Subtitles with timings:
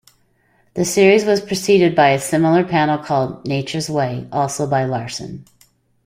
[0.73, 5.45] The series was preceded by a similar panel called "Nature's Way", also by Larson.